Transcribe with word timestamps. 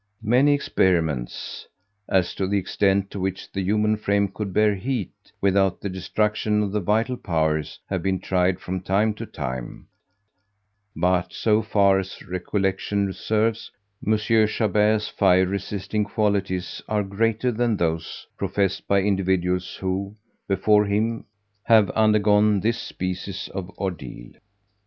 Many 0.23 0.55
experiments, 0.55 1.67
as 2.09 2.33
to 2.33 2.47
the 2.47 2.57
extent 2.57 3.11
to 3.11 3.19
which 3.19 3.51
the 3.51 3.61
human 3.61 3.97
frame 3.97 4.29
could 4.29 4.51
bear 4.51 4.73
heat, 4.73 5.11
without 5.41 5.79
the 5.79 5.89
destruction 5.89 6.63
of 6.63 6.71
the 6.71 6.79
vital 6.79 7.15
powers, 7.15 7.77
have 7.87 8.01
been 8.01 8.19
tried 8.19 8.59
from 8.59 8.81
time 8.81 9.13
to 9.13 9.27
time; 9.27 9.89
but 10.95 11.31
so 11.31 11.61
far 11.61 11.99
as 11.99 12.19
recollection 12.25 13.13
serves, 13.13 13.69
Monsieur 14.01 14.47
Chabert's 14.47 15.07
fire 15.07 15.45
resisting 15.45 16.03
qualities 16.03 16.81
are 16.87 17.03
greater 17.03 17.51
than 17.51 17.77
those 17.77 18.25
professed 18.37 18.87
by 18.87 19.03
individuals 19.03 19.75
who, 19.75 20.15
before 20.47 20.85
him, 20.85 21.25
have 21.65 21.91
undergone 21.91 22.59
this 22.61 22.79
species 22.81 23.49
of 23.53 23.69
ordeal." 23.77 24.31